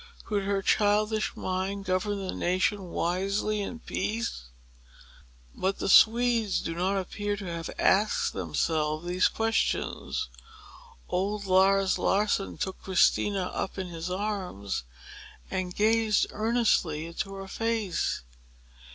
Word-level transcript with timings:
Could 0.25 0.45
her 0.45 0.63
childish 0.63 1.35
mind 1.35 1.85
govern 1.85 2.27
the 2.27 2.33
nation 2.33 2.85
wisely 2.85 3.61
in 3.61 3.77
peace? 3.81 4.49
But 5.53 5.77
the 5.77 5.87
Swedes 5.89 6.59
do 6.59 6.73
not 6.73 6.97
appear 6.97 7.35
to 7.37 7.45
have 7.45 7.69
asked 7.77 8.33
themselves 8.33 9.05
these 9.05 9.27
questions. 9.27 10.27
Old 11.07 11.45
Lars 11.45 11.99
Larrson 11.99 12.57
took 12.57 12.81
Christina 12.81 13.43
up 13.43 13.77
in 13.77 13.89
his 13.89 14.09
arms, 14.09 14.85
and 15.51 15.75
gazed 15.75 16.25
earnestly 16.31 17.05
into 17.05 17.35
her 17.35 17.47
face. 17.47 18.23